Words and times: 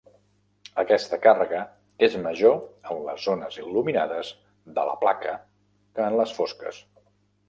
Aquesta 0.83 1.17
càrrega 1.25 1.57
és 2.07 2.15
major 2.23 2.57
en 2.93 3.01
les 3.09 3.27
zones 3.29 3.57
il·luminades 3.65 4.31
de 4.79 4.87
la 4.91 4.97
placa 5.05 5.35
que 5.99 6.07
en 6.13 6.17
les 6.23 6.35
fosques. 6.39 6.81